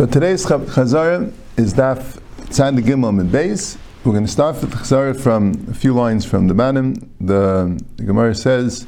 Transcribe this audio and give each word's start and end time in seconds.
So 0.00 0.06
today's 0.06 0.46
Chazara 0.46 1.30
is 1.58 1.74
Daf 1.74 2.18
Tzad 2.46 2.78
Gimel 2.78 3.20
and 3.20 3.30
Beis. 3.30 3.76
We're 4.02 4.12
going 4.12 4.24
to 4.24 4.32
start 4.32 4.58
with 4.62 4.72
Chazara 4.72 5.14
from 5.14 5.66
a 5.68 5.74
few 5.74 5.92
lines 5.92 6.24
from 6.24 6.48
the 6.48 6.54
Banim. 6.54 6.94
The, 7.20 7.78
the 7.96 8.04
Gemara 8.04 8.34
says, 8.34 8.86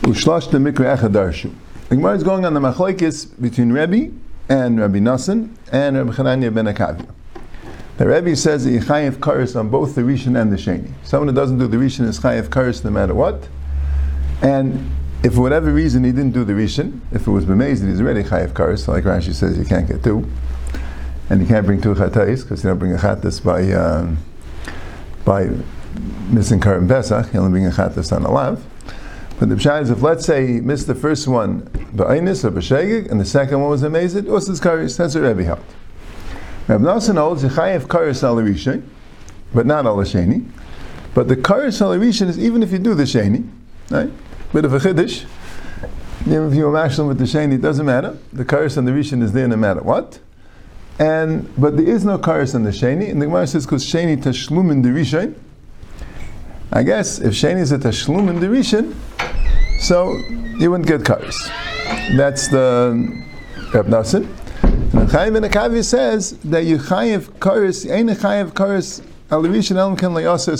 Ushlash 0.00 0.50
the 0.50 0.56
Mikra 0.56 0.96
Echadarshu. 0.96 1.52
The 1.90 1.96
Gemara 1.96 2.16
is 2.16 2.22
going 2.22 2.46
on 2.46 2.54
the 2.54 2.60
machlekes 2.60 3.38
between 3.38 3.70
Rebbe 3.70 4.16
and 4.48 4.80
Rabbi 4.80 4.96
Nassan 4.96 5.54
and 5.70 5.94
Rabbi 5.94 6.12
Chananya 6.12 6.54
ben 6.54 6.64
Akavia. 6.64 7.06
The 7.98 8.08
Rebbe 8.08 8.34
says 8.36 8.64
that 8.64 8.70
Yechayev 8.70 9.16
Karis 9.16 9.60
on 9.60 9.68
both 9.68 9.94
the 9.94 10.00
Rishon 10.00 10.40
and 10.40 10.50
the 10.50 10.56
Sheni. 10.56 10.90
Someone 11.04 11.28
who 11.28 11.34
doesn't 11.34 11.58
do 11.58 11.66
the 11.66 11.76
Rishon 11.76 12.06
is 12.06 12.18
Chayev 12.18 12.44
Karis 12.44 12.82
no 12.82 12.88
matter 12.88 13.14
what. 13.14 13.46
And 14.40 14.90
if 15.22 15.34
for 15.34 15.42
whatever 15.42 15.72
reason 15.72 16.04
he 16.04 16.12
didn't 16.12 16.32
do 16.32 16.44
the 16.44 16.52
Rishon, 16.52 17.00
if 17.12 17.26
it 17.26 17.30
was 17.30 17.44
Bemazed, 17.44 17.86
he's 17.86 18.00
already 18.00 18.22
Chayev 18.22 18.52
Karis, 18.52 18.88
like 18.88 19.04
Rashi 19.04 19.34
says, 19.34 19.58
you 19.58 19.64
can't 19.64 19.86
get 19.86 20.02
two. 20.02 20.26
And 21.28 21.40
you 21.40 21.46
can't 21.46 21.66
bring 21.66 21.80
two 21.80 21.94
Chatais, 21.94 22.42
because 22.42 22.64
you 22.64 22.70
don't 22.70 22.78
bring 22.78 22.94
a 22.94 22.98
Chatas 22.98 23.42
by, 23.44 23.70
um, 23.72 24.18
by 25.24 25.50
missing 26.28 26.60
Karim 26.60 26.88
Pesach, 26.88 27.32
you 27.32 27.40
only 27.40 27.50
bring 27.50 27.66
a 27.66 27.70
Chatas 27.70 28.14
on 28.14 28.24
a 28.24 28.30
Lav. 28.30 28.64
But 29.38 29.48
the 29.48 29.54
Pshat 29.54 29.82
is 29.82 29.90
if 29.90 30.02
let's 30.02 30.26
say 30.26 30.46
he 30.46 30.60
missed 30.60 30.86
the 30.86 30.94
first 30.94 31.26
one 31.26 31.62
Ba'ainis 31.94 32.44
or 32.44 32.50
B'shegig, 32.50 33.10
and 33.10 33.20
the 33.20 33.24
second 33.24 33.60
one 33.60 33.70
was 33.70 33.82
Amazed, 33.82 34.26
what's 34.26 34.46
his 34.46 34.60
Karis? 34.60 34.96
That's 34.96 35.14
what 35.14 35.22
Rebbe 35.22 35.44
held. 35.44 35.64
Reb 36.68 36.82
Nosson 36.82 37.16
holds 37.16 37.42
Yechayev 37.42 37.82
Karis 37.82 38.22
al 38.22 38.36
Rishon, 38.36 38.82
but 39.52 39.66
not 39.66 39.86
al 39.86 39.96
Sheni. 39.96 40.48
But 41.14 41.28
the 41.28 41.36
Karis 41.36 41.80
al 41.80 41.90
Rishon 41.98 42.28
is 42.28 42.38
even 42.38 42.62
if 42.62 42.70
you 42.70 42.78
do 42.78 42.94
the 42.94 43.04
Sheni, 43.04 43.48
right? 43.90 44.10
Bit 44.52 44.64
of 44.64 44.74
a 44.74 44.78
chiddush. 44.78 45.26
Even 46.22 46.48
if 46.48 46.54
you 46.54 46.68
imagine 46.68 47.06
with 47.06 47.18
the 47.18 47.24
Sheni, 47.24 47.54
it 47.54 47.62
doesn't 47.62 47.86
matter. 47.86 48.18
The 48.32 48.44
Karis 48.44 48.76
and 48.76 48.86
the 48.86 48.92
Rishon 48.92 49.22
is 49.22 49.32
there 49.32 49.46
no 49.46 49.56
matter 49.56 49.80
what. 49.80 50.18
And 50.98 51.48
but 51.56 51.76
there 51.76 51.86
is 51.86 52.04
no 52.04 52.18
Karis 52.18 52.54
on 52.54 52.64
the 52.64 52.70
Sheni, 52.70 53.10
and 53.10 53.22
the 53.22 53.26
Gemara 53.26 53.46
says 53.46 53.64
because 53.64 53.84
Sheni 53.84 54.16
tashlum 54.20 54.72
in 54.72 54.82
the 54.82 54.88
Rishon. 54.88 55.34
I 56.72 56.82
guess 56.82 57.20
if 57.20 57.32
Sheni 57.32 57.60
is 57.60 57.70
a 57.70 57.78
tashlum 57.78 58.28
in 58.28 58.40
the 58.40 58.48
Rishon, 58.48 58.94
so 59.80 60.16
you 60.58 60.70
wouldn't 60.70 60.88
get 60.88 61.02
Karis. 61.02 61.38
That's 62.16 62.48
the 62.48 63.24
Reb 63.72 63.86
Nosson. 63.86 64.28
And 64.92 65.08
Chayiv 65.08 65.34
ben 65.34 65.48
Akavi 65.48 65.84
says 65.84 66.32
that 66.38 66.64
you 66.64 66.76
chayiv 66.76 67.30
karis, 67.38 67.88
ain't 67.88 68.10
a 68.10 68.14
chayiv 68.14 68.50
karis 68.50 69.00
al 69.30 69.42
rishon 69.44 69.76
elam 69.76 69.96
kan 69.96 70.10
layasa 70.10 70.58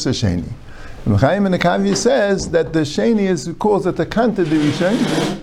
sheni. 1.06 1.47
And 1.47 1.84
ben 1.84 1.97
says 1.97 2.51
that 2.51 2.73
the 2.73 2.81
sheni 2.81 3.29
is 3.29 3.53
calls 3.59 3.87
it 3.87 3.97
the 3.97 4.06
kanta 4.06 4.45
rishon. 4.45 5.41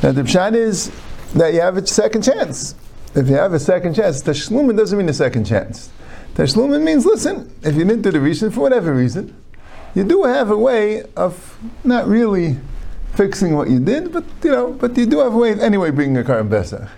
That 0.00 0.14
the 0.14 0.22
pshat 0.22 0.54
is 0.54 0.90
that 1.34 1.54
you 1.54 1.60
have 1.60 1.76
a 1.76 1.86
second 1.86 2.22
chance. 2.22 2.74
If 3.14 3.28
you 3.28 3.34
have 3.34 3.52
a 3.52 3.60
second 3.60 3.94
chance, 3.94 4.22
the 4.22 4.32
tashlumin 4.32 4.76
doesn't 4.76 4.98
mean 4.98 5.08
a 5.08 5.14
second 5.14 5.44
chance. 5.44 5.90
The 6.34 6.42
Tashlumin 6.42 6.82
means 6.82 7.06
listen, 7.06 7.52
if 7.62 7.76
you 7.76 7.84
didn't 7.84 8.02
do 8.02 8.10
the 8.10 8.18
rishon 8.18 8.52
for 8.52 8.60
whatever 8.60 8.92
reason, 8.92 9.36
you 9.94 10.02
do 10.02 10.24
have 10.24 10.50
a 10.50 10.58
way 10.58 11.04
of 11.16 11.58
not 11.84 12.08
really 12.08 12.56
fixing 13.14 13.54
what 13.54 13.70
you 13.70 13.78
did, 13.78 14.12
but 14.12 14.24
you 14.42 14.50
know, 14.50 14.72
but 14.72 14.96
you 14.96 15.06
do 15.06 15.20
have 15.20 15.32
a 15.32 15.36
way 15.36 15.52
of 15.52 15.60
anyway 15.60 15.90
bringing 15.90 16.16
a 16.16 16.24
car 16.24 16.40
in 16.40 16.50
Pesach 16.50 16.88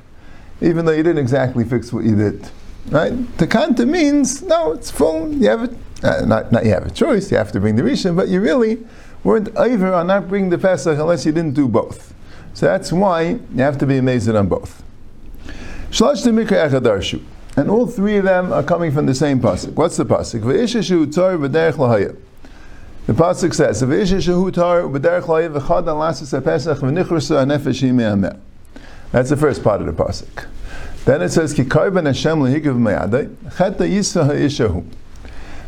even 0.61 0.85
though 0.85 0.93
you 0.93 1.03
didn't 1.03 1.19
exactly 1.19 1.65
fix 1.65 1.93
what 1.93 2.05
you 2.05 2.17
did. 2.17 2.49
Right? 2.89 3.13
Takanta 3.37 3.87
means, 3.87 4.43
no, 4.43 4.73
it's 4.73 4.91
full, 4.91 5.33
you 5.33 5.49
have 5.49 5.65
it, 5.65 5.77
uh, 6.03 6.25
not, 6.27 6.53
not 6.53 6.65
you 6.65 6.73
have 6.73 6.87
a 6.87 6.91
choice, 6.91 7.31
you 7.31 7.37
have 7.37 7.53
to 7.53 7.61
bring 7.61 7.77
the 7.77 7.83
Rishon, 7.83 8.17
but 8.17 8.29
you 8.29 8.41
really 8.41 8.85
weren't 9.25 9.55
over 9.57 9.93
on 9.93 10.07
not 10.09 10.29
bringing 10.29 10.51
the 10.51 10.59
Pesach 10.59 10.99
unless 10.99 11.25
you 11.27 11.33
didn't 11.33 11.55
do 11.55 11.69
both. 11.69 12.15
So 12.55 12.67
that's 12.67 12.93
why 12.93 13.23
you 13.23 13.63
have 13.63 13.79
to 13.79 13.87
be 13.87 13.99
amazed 13.99 14.29
on 14.29 14.49
both. 14.49 14.83
Shlosh 15.91 16.25
Mikra 16.27 16.71
Echadarshu. 16.71 17.23
And 17.57 17.71
all 17.71 17.87
three 17.87 18.19
of 18.19 18.25
them 18.25 18.53
are 18.53 18.63
coming 18.63 18.93
from 18.93 19.07
the 19.07 19.15
same 19.15 19.41
pasuk. 19.41 19.73
What's 19.73 19.97
the 19.97 20.05
pasuk? 20.05 20.43
The 23.07 23.13
pasuk 23.15 23.55
says. 23.55 23.81
That's 29.13 29.31
the 29.31 29.37
first 29.37 29.65
part 29.65 29.81
of 29.81 29.87
the 29.87 29.93
pasuk. 29.93 30.47
Then 31.07 31.23
it 31.23 31.31
says. 31.31 31.55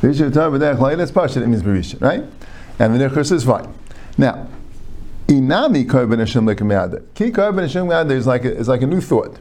That's 0.00 0.20
pasuk. 0.20 1.42
It 1.42 1.46
means 1.46 1.62
b'rishon, 1.62 2.00
right? 2.00 2.24
And 2.78 2.98
the 2.98 3.08
nichus 3.08 3.32
is 3.32 3.44
fine. 3.44 3.72
Now, 4.16 4.46
inami 5.26 5.86
korban 5.86 6.18
Hashem 6.18 6.46
lekameyada. 6.46 7.04
Ki 7.14 7.30
korban 7.30 7.62
Hashem 7.62 7.86
lekameyada 7.86 8.12
is 8.12 8.26
like 8.26 8.44
a, 8.44 8.56
is 8.56 8.68
like 8.68 8.82
a 8.82 8.86
new 8.86 9.00
thought. 9.00 9.38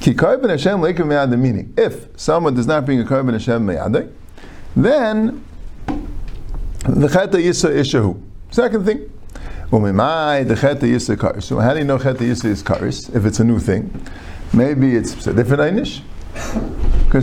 Ki 0.00 0.14
korban 0.14 0.48
Hashem 0.48 0.78
lekameyada 0.80 1.38
meaning 1.38 1.74
if 1.76 2.08
someone 2.18 2.54
does 2.54 2.66
not 2.66 2.86
bring 2.86 3.00
a 3.00 3.04
korban 3.04 3.32
Hashem 3.32 3.66
meyada, 3.66 4.10
then 4.74 5.44
the 6.84 7.08
cheta 7.08 7.38
yisa 7.38 7.70
ishahu. 7.70 8.20
Second 8.50 8.86
thing. 8.86 9.10
Umimai 9.70 10.46
the 10.46 10.54
cheta 10.54 10.86
yisa 10.86 11.16
karis. 11.16 11.42
So 11.42 11.58
how 11.58 11.74
do 11.74 11.80
you 11.80 11.84
know 11.84 11.98
cheta 11.98 12.24
yisa 12.24 12.46
is 12.46 12.62
karis? 12.62 13.14
If 13.14 13.26
it's 13.26 13.40
a 13.40 13.44
new 13.44 13.58
thing, 13.58 13.90
maybe 14.54 14.96
it's 14.96 15.26
a 15.26 15.34
different 15.34 15.62
einish. 15.62 16.02
Now 17.08 17.22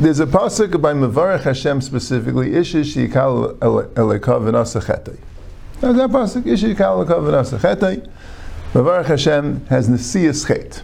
there's 0.00 0.18
a 0.18 0.26
pasuk 0.26 0.82
by 0.82 0.92
mevarach 0.92 1.42
Hashem 1.42 1.80
specifically. 1.80 2.50
Ishish 2.50 2.96
yikal 2.96 3.54
elekav 3.58 4.42
v'nasa 4.42 4.82
chetay. 4.82 5.18
There's 5.80 5.96
that 5.96 6.10
pasuk. 6.10 6.42
Ishish 6.42 6.74
yikal 6.74 7.06
elekav 7.06 7.22
v'nasa 7.22 7.58
chetay. 7.60 8.10
Mevarach 8.72 9.06
Hashem 9.06 9.64
has 9.66 9.88
nesiyas 9.88 10.46
chet. 10.48 10.82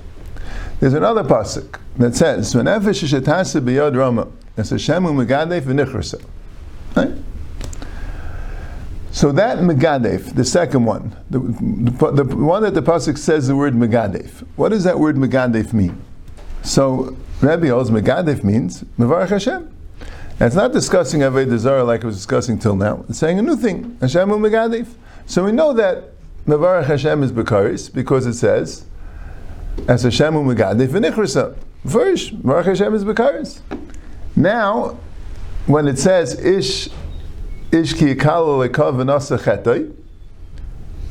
There's 0.79 0.95
another 0.95 1.25
pasuk 1.25 1.81
that 1.97 2.15
says, 2.15 2.55
"Whenever 2.55 2.91
shishatasa 2.91 3.61
b'yod 3.63 3.97
rama, 3.97 4.29
es 4.57 4.71
Hashem 4.71 5.03
u'megadef 5.05 5.63
v'nichrasa." 5.63 6.21
So 9.17 9.33
that 9.33 9.61
Megadef, 9.61 10.35
the 10.35 10.45
second 10.45 10.85
one, 10.85 11.17
the, 11.31 11.39
the, 11.39 12.23
the, 12.23 12.37
one 12.37 12.63
that 12.65 12.75
the 12.75 12.83
pasuk 12.83 13.17
says 13.17 13.49
the 13.49 13.57
word 13.57 13.73
Megadef. 13.73 14.47
What 14.57 14.69
does 14.69 14.85
that 14.85 15.01
word 15.01 15.17
Megadef 15.17 15.73
mean? 15.73 16.05
So 16.63 17.17
Rabbi 17.41 17.71
Oz 17.71 17.91
Megadef 17.91 18.45
means 18.45 18.83
Mevarach 18.99 19.31
Hashem. 19.31 19.75
It's 20.39 20.55
not 20.55 20.75
discussing 20.75 21.21
Avodah 21.21 21.57
Zarah 21.57 21.83
like 21.83 22.03
it 22.03 22.07
was 22.07 22.17
discussing 22.17 22.59
till 22.59 22.77
now. 22.77 23.07
It's 23.09 23.19
saying 23.19 23.39
a 23.39 23.43
new 23.43 23.57
thing, 23.57 23.97
Hashem 24.03 24.29
Megadef. 24.29 24.87
So 25.25 25.47
we 25.47 25.53
know 25.53 25.73
that 25.73 26.11
Mevarach 26.47 26.85
Hashem 26.85 27.23
is 27.23 27.33
Bekaris 27.33 27.91
because 27.91 28.27
it 28.27 28.35
says 28.35 28.85
as 29.89 30.03
Hashem 30.03 30.35
Megadef 30.35 30.89
v'nichrasa. 30.89 31.57
First, 31.89 32.39
Mevarach 32.43 32.67
Hashem 32.67 32.95
is 32.95 33.03
Bekaris. 33.03 33.61
Now, 34.37 34.99
when 35.65 35.89
it 35.89 35.99
says 35.99 36.39
Ish 36.39 36.91
Ishki. 37.83 38.17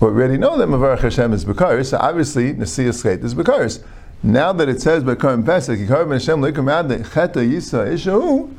We 0.01 0.07
already 0.07 0.38
know 0.38 0.57
that 0.57 0.67
Mavarach 0.67 1.00
Hashem 1.00 1.33
is 1.33 1.45
Bekaris, 1.45 1.91
so 1.91 1.97
obviously 1.97 2.53
Nasiya 2.53 3.01
Chet 3.01 3.23
is 3.23 3.33
Bekaris. 3.33 3.83
Now 4.23 4.51
that 4.53 4.67
it 4.67 4.81
says 4.81 5.03
Bekarim 5.03 5.45
Pesach, 5.45 5.79
Yikar 5.79 6.12
Hashem 6.12 6.41
Lekam 6.41 6.71
Ad 6.71 6.89
Cheta 6.89 7.39
Yisa 7.39 7.88
Ishahu, 7.94 8.53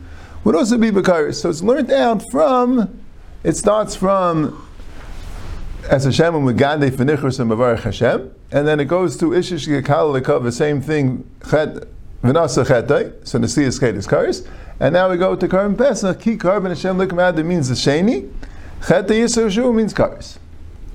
would 0.45 0.55
also 0.55 0.79
be 0.79 0.91
Bekaris. 0.91 1.35
So 1.35 1.51
it's 1.51 1.63
learned 1.63 1.91
out 1.91 2.23
from, 2.31 3.01
it 3.45 3.57
starts 3.57 3.95
from 3.95 4.67
as 5.91 6.05
Hashem 6.05 6.35
Megade 6.35 6.91
Fenichus 6.91 7.39
and 7.39 7.51
Mavarach 7.51 7.81
Hashem, 7.81 8.33
and 8.51 8.67
then 8.67 8.81
it 8.81 8.87
goes 8.87 9.17
to 9.19 9.27
Ishish 9.27 9.69
Lekav, 9.83 10.43
the 10.43 10.53
same 10.53 10.81
thing, 10.81 11.29
Chet 11.51 11.89
Chetay, 12.23 13.27
so 13.27 13.39
Chet 13.39 13.95
is 13.95 14.07
Karis. 14.07 14.47
And 14.79 14.93
now 14.93 15.11
we 15.11 15.17
go 15.17 15.35
to 15.37 15.49
Karban 15.49 15.77
Pesach. 15.77 16.21
Ki 16.21 16.37
Karban 16.37 16.69
Hashem 16.69 16.97
Likum 16.97 17.45
means 17.45 17.69
the 17.69 17.75
Sheni. 17.75 18.31
Chet 18.87 19.07
Yisoshu 19.07 19.75
means 19.75 19.95
Karis. 19.95 20.39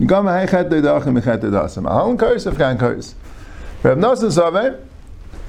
Gam 0.05 0.27
Hay 0.27 0.45
Chet 0.47 0.69
Deidachim 0.69 1.23
Chet 1.23 1.41
Deidasim. 1.41 1.83
Ahal 1.83 2.17
Karis 2.17 2.45
of 2.45 2.57
Kan 2.57 2.77
Karis. 2.77 3.13
Reb 3.83 3.97
Nosson 3.97 4.31
Saver, 4.31 4.79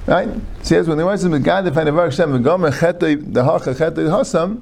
right? 0.07 0.29
Says 0.63 0.87
when 0.87 0.97
they 0.97 1.03
want 1.03 1.21
to 1.21 1.27
Megad 1.27 1.73
find 1.73 1.89
a 1.89 1.91
Baruch 1.91 2.13
Hashem 2.13 2.41
Gam 2.41 2.61
Chet 2.71 2.99
Deidachim 2.99 3.77
Chet 3.77 3.93
Deidasim, 3.93 4.61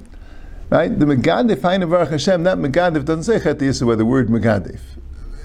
right? 0.70 0.98
The 0.98 1.06
Megad 1.06 1.58
find 1.60 1.82
a 1.82 1.86
Baruch 1.86 2.10
Hashem. 2.10 2.42
That 2.42 2.58
Megadif 2.58 3.04
doesn't 3.04 3.24
say 3.24 3.40
Chet 3.40 3.58
Yisoshu 3.58 3.86
by 3.86 3.94
the 3.94 4.04
word 4.04 4.28
Megadif. 4.28 4.80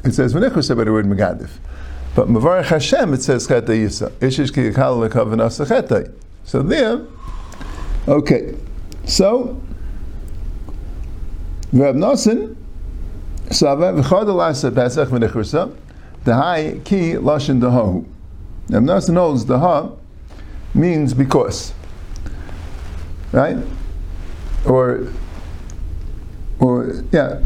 It 0.04 0.14
says 0.14 0.34
V'nichus 0.34 0.76
by 0.76 0.84
the 0.84 0.92
word 0.92 1.06
Megadif. 1.06 1.50
But 2.16 2.28
Mavarach 2.30 2.66
Hashem, 2.66 3.14
it 3.14 3.22
says 3.22 3.48
Cheta 3.48 3.74
Yisa. 3.74 4.10
Ishish 4.14 4.54
ki 4.54 4.72
yikal 4.72 5.08
lekavanasa. 5.08 6.12
So 6.44 6.62
there, 6.64 7.02
okay. 8.08 8.56
So, 9.06 9.62
Reb 11.72 11.96
Nosson, 11.96 12.56
Sava 13.52 13.94
v'chad 13.94 14.26
alasa 14.26 14.74
Pesach 14.74 15.10
v'nechrusa, 15.10 15.76
the 16.24 16.34
high 16.34 16.80
ki 16.84 17.14
lashon 17.14 17.60
dehahu. 17.62 18.06
Reb 18.70 18.84
Nosson 18.84 19.14
knows 19.14 19.46
the 19.46 19.60
ha 19.60 19.92
means 20.74 21.14
because, 21.14 21.74
right? 23.32 23.58
Or, 24.66 25.08
or 26.60 27.04
yeah, 27.12 27.42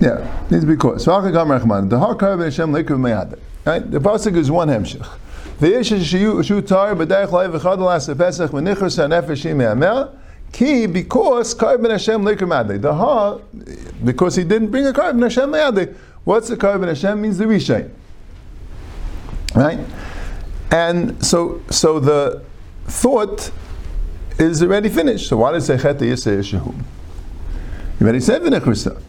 yeah, 0.00 0.44
means 0.50 0.64
because. 0.64 1.04
So 1.04 1.20
the 1.20 1.98
ha 1.98 2.14
kar 2.14 2.36
Hashem 2.36 2.72
leikav 2.72 2.98
meyada. 2.98 3.38
Right? 3.64 3.90
The 3.90 4.00
pasuk 4.00 4.36
is 4.36 4.50
one 4.50 4.68
hemshich. 4.68 5.06
V'yish 5.58 6.44
shu 6.44 6.62
tar 6.62 6.94
b'derech 6.94 7.30
loy 7.30 7.46
v'chad 7.48 7.78
alasa 7.78 8.16
Pesach 8.16 8.52
me'amel. 9.54 10.18
Ki, 10.52 10.86
because 10.86 11.54
Karban 11.54 11.90
Hashem 11.90 12.22
Leker 12.22 12.80
The 12.80 12.92
Ha, 12.92 13.38
because 14.04 14.36
he 14.36 14.44
didn't 14.44 14.70
bring 14.70 14.86
a 14.86 14.92
Karban 14.92 15.22
Hashem 15.22 15.50
Le'adeh. 15.50 15.96
What's 16.24 16.48
the 16.48 16.56
Karban 16.56 16.88
Hashem? 16.88 17.20
Means 17.20 17.38
the 17.38 17.46
Rishai. 17.46 17.90
Right? 19.54 19.80
And 20.70 21.24
so, 21.24 21.62
so 21.70 21.98
the 22.00 22.42
thought 22.84 23.50
is 24.38 24.62
already 24.62 24.90
finished. 24.90 25.28
So 25.28 25.38
why 25.38 25.52
does 25.52 25.68
it 25.68 25.78
say 25.78 25.82
Chet 25.82 25.98
Yisrael 25.98 26.38
Yeshahu? 26.40 26.74
You 28.00 28.02
already 28.02 28.20
said 28.20 28.42
V'nechrisa. 28.42 29.00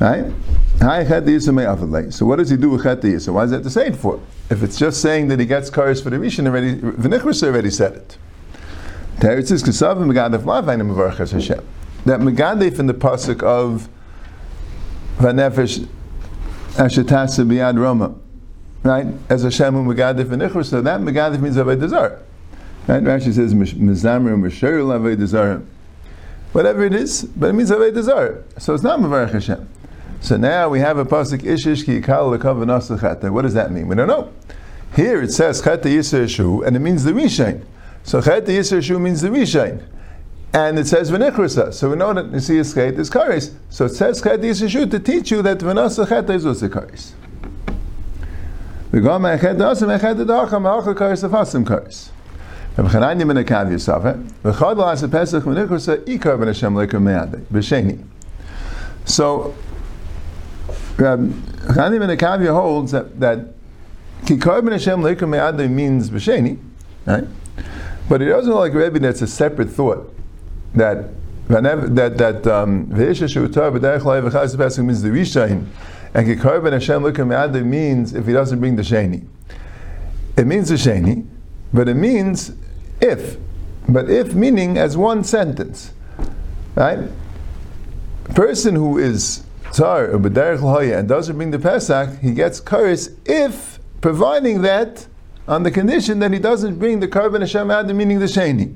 Right? 0.00 0.32
So 0.80 2.26
what 2.26 2.36
does 2.36 2.50
he 2.50 2.56
do 2.56 2.70
with 2.70 2.82
Chet 2.82 3.00
Yisrael? 3.00 3.34
Why 3.34 3.46
he 3.46 3.52
have 3.52 3.62
to 3.62 3.70
say 3.70 3.86
it 3.86 3.96
for? 3.96 4.20
If 4.50 4.62
it's 4.62 4.76
just 4.78 5.00
saying 5.00 5.28
that 5.28 5.40
he 5.40 5.46
gets 5.46 5.70
cars 5.70 6.02
for 6.02 6.10
the 6.10 6.16
Rishon 6.16 6.46
already, 6.46 6.76
V'nechrisa 6.76 7.44
already 7.44 7.70
said 7.70 7.94
it. 7.94 8.18
Is. 9.22 9.62
That 12.04 12.20
Megadef 12.20 12.78
in 12.78 12.86
the 12.86 12.94
pasuk 12.94 13.42
of 13.42 13.88
Vanefesh 15.16 15.86
Ashetasa 16.72 17.46
Biyad 17.48 17.78
Roma, 17.78 18.14
right? 18.82 19.06
As 19.30 19.44
Hashem 19.44 19.74
Megadef 19.74 20.26
Ichur, 20.26 20.64
so 20.64 20.82
that 20.82 21.00
Megadef 21.00 21.40
means 21.40 21.56
Avodah 21.56 21.80
Dezar. 21.80 22.18
Right? 22.86 23.02
Rashi 23.02 23.32
says 23.32 23.54
Mizamrim 23.54 24.42
Mishur 24.42 24.82
Avodah 24.82 25.16
Dezar. 25.16 25.64
Whatever 26.52 26.84
it 26.84 26.94
is, 26.94 27.24
but 27.24 27.48
it 27.48 27.52
means 27.54 27.70
Avodah 27.70 27.94
Dezar. 27.94 28.42
So 28.60 28.74
it's 28.74 28.82
not 28.82 28.98
Mevarch 29.00 29.30
Hashem. 29.30 29.68
So 30.24 30.38
now 30.38 30.70
we 30.70 30.80
have 30.80 30.96
a 30.96 31.04
pasuk 31.04 31.42
Ishish 31.42 31.84
Ki 31.84 32.00
Yikal 32.00 32.38
Lekav 32.38 33.30
What 33.30 33.42
does 33.42 33.52
that 33.52 33.70
mean? 33.70 33.88
We 33.88 33.94
don't 33.94 34.08
know. 34.08 34.32
Here 34.96 35.20
it 35.20 35.30
says 35.30 35.60
Chata 35.60 35.82
Yisra 35.82 36.66
and 36.66 36.74
it 36.74 36.78
means 36.78 37.04
the 37.04 37.10
Rishain. 37.12 37.62
So 38.04 38.22
Chet 38.22 38.46
Yisr 38.46 38.82
Shu 38.82 38.98
means 38.98 39.20
the 39.20 39.28
Rishain. 39.28 39.84
And 40.54 40.78
it 40.78 40.86
says 40.86 41.10
V'nichrasa. 41.10 41.74
So 41.74 41.90
we 41.90 41.96
know 41.96 42.14
that 42.14 42.32
Nesias 42.32 42.74
Chet 42.74 42.94
is 42.98 43.10
Karis. 43.10 43.54
So 43.68 43.84
it 43.84 43.90
says 43.90 44.22
Chet 44.22 44.40
Yisr 44.40 44.70
Shu 44.70 44.86
to 44.86 44.98
teach 44.98 45.30
you 45.30 45.42
that 45.42 45.58
V'nasa 45.58 46.08
Chet 46.08 46.30
is 46.30 46.46
also 46.46 46.68
Karis. 46.68 47.12
V'gom 48.92 49.38
Echet 49.38 49.58
Dasa 49.58 49.98
Echet 49.98 50.26
Dacham 50.26 50.62
Ha'acha 50.62 50.94
Karis 50.94 51.28
Afasim 51.28 51.66
Karis. 51.66 52.08
Reb 52.78 52.86
Chananya 52.86 53.26
ben 53.26 53.44
Akav 53.44 53.70
Yisafeh, 53.70 54.26
V'chad 54.42 54.76
L'as 54.78 55.06
Pesach 55.06 55.44
V'nichrasa 55.44 55.98
Ikar 56.06 56.38
Ben 56.38 56.46
Hashem 56.46 56.72
Leker 56.72 57.02
Me'adeh, 57.02 57.44
B'sheni. 57.52 58.02
So, 59.04 59.54
Reb 60.96 61.30
Chananya 61.74 62.00
ben 62.00 62.16
Akav 62.16 62.46
holds 62.52 62.92
that, 62.92 63.48
Kikar 64.22 64.62
Ben 64.62 64.72
Hashem 64.72 65.00
Leker 65.00 65.28
Me'adeh 65.28 65.68
means 65.70 66.10
B'sheni, 66.10 66.58
right? 67.06 67.24
But 68.08 68.22
it 68.22 68.26
doesn't 68.26 68.50
look 68.50 68.60
like 68.60 68.74
Rebbe 68.74 68.98
that's 68.98 69.22
a 69.22 69.26
separate 69.26 69.70
thought 69.70 70.14
that 70.74 71.08
that 71.48 72.18
that 72.18 72.46
um, 72.46 72.88
means 72.88 73.30
the 73.30 75.08
Rishain 75.10 75.66
and 76.14 76.28
Kikarban 76.28 76.72
Hashem 76.72 77.02
leikum 77.02 77.28
Lukim 77.28 77.66
means 77.66 78.14
if 78.14 78.26
he 78.26 78.32
doesn't 78.32 78.60
bring 78.60 78.76
the 78.76 78.82
Sheni. 78.82 79.26
It 80.36 80.46
means 80.46 80.68
the 80.68 80.76
Sheni, 80.76 81.26
but 81.72 81.88
it 81.88 81.94
means 81.94 82.52
if. 83.00 83.36
But 83.88 84.08
if 84.08 84.32
meaning 84.32 84.78
as 84.78 84.96
one 84.96 85.24
sentence. 85.24 85.92
Right? 86.76 87.08
Person 88.36 88.76
who 88.76 88.98
is 88.98 89.44
Tsar 89.74 90.12
or 90.12 90.82
and 90.82 91.08
doesn't 91.08 91.36
bring 91.36 91.50
the 91.50 91.58
Pesach, 91.58 92.20
he 92.20 92.32
gets 92.32 92.60
curse 92.60 93.10
if 93.26 93.80
providing 94.00 94.62
that 94.62 95.08
on 95.48 95.64
the 95.64 95.70
condition 95.72 96.20
that 96.20 96.32
he 96.32 96.38
doesn't 96.38 96.78
bring 96.78 97.00
the 97.00 97.08
Karban 97.08 97.40
Hashem 97.40 97.72
Adam, 97.72 97.96
meaning 97.96 98.20
the 98.20 98.26
Sheni. 98.26 98.72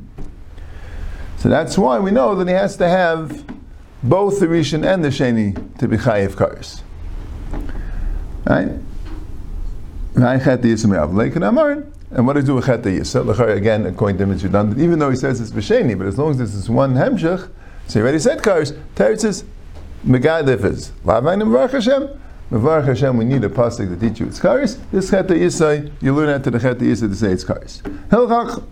So 1.36 1.48
that's 1.48 1.78
why 1.78 2.00
we 2.00 2.10
know 2.10 2.34
that 2.34 2.48
he 2.48 2.54
has 2.54 2.76
to 2.78 2.88
have 2.88 3.44
both 4.02 4.40
the 4.40 4.46
Rishon 4.46 4.84
and 4.84 5.04
the 5.04 5.10
Sheni 5.10 5.78
to 5.78 5.86
be 5.86 5.96
Chayiv 5.96 6.36
Kars. 6.36 6.82
Right? 8.44 8.68
And 12.10 12.26
what 12.26 12.32
do 12.32 12.40
you 12.40 12.46
do 12.46 12.56
with 12.56 12.66
Chet 12.66 12.82
Yisrael? 12.82 13.56
Again, 13.56 13.86
according 13.86 14.18
to 14.18 14.24
him, 14.24 14.32
it's 14.32 14.42
redundant, 14.42 14.80
even 14.80 14.98
though 14.98 15.10
he 15.10 15.16
says 15.16 15.40
it's 15.40 15.52
B'Sheni, 15.52 15.96
but 15.96 16.08
as 16.08 16.18
long 16.18 16.32
as 16.32 16.38
this 16.38 16.54
is 16.54 16.68
one 16.68 16.94
Hemshech, 16.94 17.48
so 17.86 18.00
he 18.00 18.00
already 18.00 18.18
said 18.18 18.42
Kars, 18.42 18.72
Teretz 18.96 19.20
says, 19.20 19.44
Megadif 20.08 20.64
is, 20.64 20.90
Lavainim 21.04 21.52
Baruch 21.52 21.72
Hashem, 21.72 22.08
Mevarach 22.50 22.86
Hashem, 22.86 23.18
we 23.18 23.26
need 23.26 23.44
a 23.44 23.48
pasuk 23.50 23.90
to 23.90 23.96
teach 24.08 24.20
you 24.20 24.26
it's 24.26 24.40
karis. 24.40 24.80
This 24.90 25.10
cheta 25.10 25.34
yisai, 25.34 25.92
you 26.00 26.14
learn 26.14 26.30
after 26.30 26.50
the 26.50 26.58
cheta 26.58 26.76
yisai 26.76 27.10
to 27.10 27.14
say 27.14 27.30
it's 27.32 27.44
karis. 27.44 27.82
Hilchach. 28.08 28.64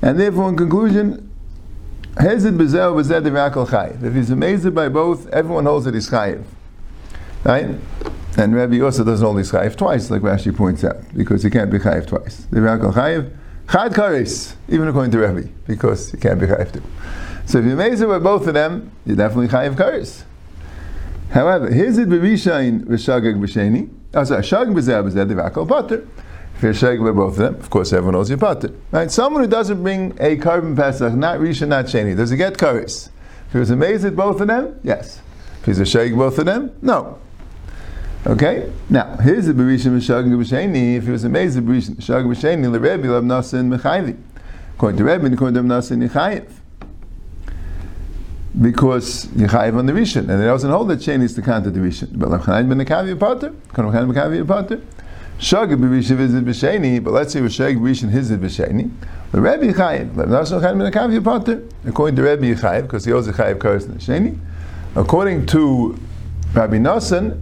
And 0.00 0.18
therefore, 0.18 0.48
in 0.48 0.56
conclusion, 0.56 1.30
Hezid 2.14 2.56
bezel 2.56 2.94
bezed 2.94 3.24
v'akol 3.24 3.68
chayiv. 3.68 4.02
If 4.02 4.14
he's 4.14 4.30
amazed 4.30 4.74
by 4.74 4.88
both, 4.88 5.28
everyone 5.28 5.66
holds 5.66 5.84
that 5.84 5.92
he's 5.92 6.08
chayiv. 6.08 6.42
Right? 7.44 7.76
And 8.38 8.54
Rabbi 8.54 8.80
also 8.80 9.04
doesn't 9.04 9.22
hold 9.22 9.36
his 9.36 9.52
chayiv 9.52 9.76
twice, 9.76 10.10
like 10.10 10.22
Rashi 10.22 10.56
points 10.56 10.82
out, 10.82 10.96
because 11.14 11.42
he 11.42 11.50
can't 11.50 11.70
be 11.70 11.78
chayiv 11.78 12.06
twice. 12.06 12.46
The 12.50 12.60
v'akol 12.60 12.94
chayiv, 12.94 13.36
chad 13.70 13.92
karis, 13.92 14.54
even 14.70 14.88
according 14.88 15.10
to 15.10 15.18
Rabbi, 15.18 15.48
because 15.66 16.12
he 16.12 16.16
can't 16.16 16.40
be 16.40 16.46
chayiv 16.46 16.72
too. 16.72 16.82
So 17.44 17.58
if 17.58 17.66
you're 17.66 17.74
amazed 17.74 18.02
by 18.06 18.18
both 18.18 18.46
of 18.46 18.54
them, 18.54 18.90
you're 19.04 19.16
definitely 19.16 19.48
chayiv 19.48 19.74
karis. 19.74 20.24
However, 21.30 21.70
here's 21.70 21.96
it 21.96 22.08
b'rishain 22.08 22.84
v'shagag 22.86 23.38
b'sheni. 23.40 23.88
Oh, 24.14 24.24
sorry, 24.24 24.42
shagag 24.42 24.74
b'zeh 24.74 25.04
b'zeh 25.04 25.30
devakol 25.30 25.68
pater. 25.68 26.06
If 26.56 26.62
you're 26.62 26.72
shagag 26.72 27.04
by 27.04 27.12
both 27.12 27.34
of 27.34 27.38
them, 27.38 27.54
of 27.54 27.70
course 27.70 27.92
everyone 27.92 28.14
knows 28.14 28.28
you're 28.28 28.38
pater. 28.38 28.72
Right? 28.90 29.10
Someone 29.10 29.44
who 29.44 29.48
doesn't 29.48 29.80
bring 29.82 30.10
a 30.18 30.36
Karban 30.36 30.74
pesach, 30.74 31.14
not 31.14 31.38
risha, 31.38 31.68
not 31.68 31.84
sheni, 31.84 32.16
does 32.16 32.30
he 32.30 32.36
get 32.36 32.54
karis? 32.54 33.10
If 33.46 33.52
he 33.52 33.58
was 33.58 33.70
amazed 33.70 34.04
at 34.04 34.16
both 34.16 34.40
of 34.40 34.48
them, 34.48 34.80
yes. 34.82 35.20
If 35.60 35.66
he's 35.66 35.78
a 35.78 35.84
shagag 35.84 36.16
both 36.16 36.38
of 36.38 36.46
them, 36.46 36.72
no. 36.82 37.18
Okay? 38.26 38.70
Now, 38.88 39.16
here's 39.16 39.46
the 39.46 39.54
Berisha 39.54 39.86
Meshagag 39.86 40.28
B'Sheni. 40.28 40.96
If 40.96 41.04
he 41.04 41.10
was 41.10 41.24
amazed 41.24 41.56
at 41.56 41.64
Berisha 41.64 41.90
Meshagag 41.92 42.26
B'Sheni, 42.26 42.70
the 42.70 42.78
Rebbe 42.78 43.06
Lav 43.06 43.22
Nasan 43.22 43.74
Mechayvi. 43.74 44.18
According 44.74 44.98
to 44.98 45.04
Rebbe, 45.04 45.26
according 45.32 45.54
to 45.54 45.62
Nasan 45.62 46.06
Yechayev 46.06 46.59
because 48.58 49.26
you 49.36 49.46
Yechayiv 49.46 49.78
on 49.78 49.86
the 49.86 49.92
Rishon, 49.92 50.28
and 50.28 50.42
it 50.42 50.46
doesn't 50.46 50.70
hold 50.70 50.88
that 50.88 50.98
Sheni 50.98 51.22
is 51.22 51.34
to 51.34 51.42
counter 51.42 51.70
the 51.70 51.78
Rishon. 51.78 52.08
But 52.12 52.30
Lechanayim 52.30 52.68
ben 52.68 52.84
Nekavi 52.84 53.18
Pater, 53.18 53.54
Kan 53.72 53.84
Lechanayim 53.86 54.14
ben 54.14 54.44
Nekavi 54.44 54.46
Pater. 54.46 54.80
Shag 55.38 55.70
b'Rishon 55.70 56.16
visit 56.16 56.44
b'Sheni, 56.44 57.02
but 57.02 57.12
let's 57.12 57.32
say 57.32 57.48
Shag 57.48 57.78
b'Rishon 57.78 58.10
his 58.10 58.30
b'Sheni. 58.30 58.90
The 59.30 59.40
Rebbe 59.40 59.72
Yechayiv, 59.72 60.14
Lechanayim 60.14 60.78
ben 60.78 60.92
Nekavi 60.92 61.24
Pater, 61.24 61.62
according 61.86 62.16
to 62.16 62.22
Rebbe 62.22 62.42
Yechayiv, 62.42 62.82
because 62.82 63.04
he 63.04 63.12
also 63.12 63.30
Yechayiv 63.30 63.58
Karas 63.58 63.86
in 63.86 63.92
the 63.92 63.98
Sheni. 63.98 64.38
According 64.96 65.46
to 65.46 65.96
Rabbi 66.52 66.78
Nassan, 66.78 67.40